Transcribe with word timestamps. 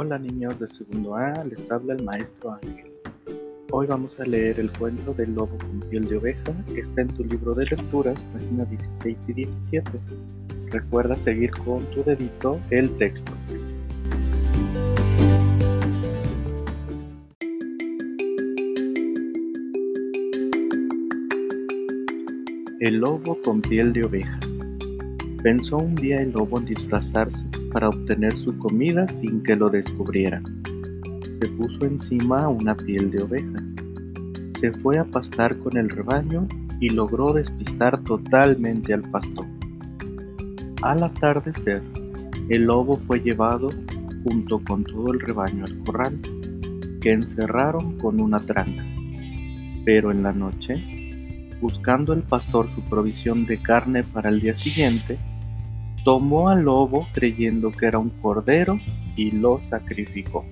Hola 0.00 0.16
niños 0.16 0.56
de 0.60 0.68
segundo 0.76 1.16
A, 1.16 1.42
les 1.42 1.68
habla 1.72 1.94
el 1.94 2.04
maestro 2.04 2.52
Ángel. 2.52 2.92
Hoy 3.72 3.88
vamos 3.88 4.12
a 4.20 4.24
leer 4.24 4.60
el 4.60 4.70
cuento 4.70 5.12
del 5.12 5.34
lobo 5.34 5.58
con 5.58 5.80
piel 5.90 6.06
de 6.06 6.18
oveja 6.18 6.54
que 6.72 6.82
está 6.82 7.00
en 7.00 7.08
tu 7.08 7.24
libro 7.24 7.52
de 7.52 7.64
lecturas, 7.64 8.16
páginas 8.32 8.70
16 8.70 9.18
y 9.26 9.32
17. 9.32 9.90
Recuerda 10.70 11.16
seguir 11.24 11.50
con 11.50 11.84
tu 11.86 12.04
dedito 12.04 12.60
el 12.70 12.96
texto. 12.98 13.32
El 22.78 22.98
lobo 22.98 23.36
con 23.42 23.60
piel 23.62 23.92
de 23.92 24.04
oveja. 24.04 24.38
Pensó 25.42 25.78
un 25.78 25.96
día 25.96 26.18
el 26.22 26.30
lobo 26.30 26.60
en 26.60 26.66
disfrazarse 26.66 27.47
para 27.72 27.88
obtener 27.88 28.32
su 28.44 28.56
comida 28.58 29.06
sin 29.20 29.42
que 29.42 29.56
lo 29.56 29.68
descubrieran. 29.68 30.44
Se 31.40 31.48
puso 31.50 31.84
encima 31.84 32.48
una 32.48 32.76
piel 32.76 33.10
de 33.10 33.22
oveja. 33.22 33.62
Se 34.60 34.72
fue 34.80 34.98
a 34.98 35.04
pastar 35.04 35.56
con 35.58 35.76
el 35.76 35.88
rebaño 35.88 36.46
y 36.80 36.90
logró 36.90 37.32
despistar 37.32 38.02
totalmente 38.04 38.94
al 38.94 39.02
pastor. 39.02 39.46
Al 40.82 41.02
atardecer, 41.02 41.82
el 42.48 42.62
lobo 42.62 42.98
fue 43.06 43.20
llevado 43.20 43.70
junto 44.24 44.58
con 44.64 44.84
todo 44.84 45.12
el 45.12 45.20
rebaño 45.20 45.64
al 45.64 45.78
corral, 45.84 46.18
que 47.00 47.12
encerraron 47.12 47.98
con 47.98 48.20
una 48.20 48.38
tranca. 48.38 48.84
Pero 49.84 50.10
en 50.10 50.22
la 50.22 50.32
noche, 50.32 50.74
buscando 51.60 52.12
el 52.12 52.22
pastor 52.22 52.68
su 52.74 52.82
provisión 52.82 53.46
de 53.46 53.58
carne 53.58 54.02
para 54.02 54.28
el 54.28 54.40
día 54.40 54.58
siguiente, 54.58 55.18
tomó 56.08 56.48
al 56.48 56.62
lobo 56.62 57.06
creyendo 57.12 57.70
que 57.70 57.84
era 57.84 57.98
un 57.98 58.08
cordero 58.08 58.80
y 59.14 59.30
lo 59.30 59.60
sacrificó. 59.68 60.42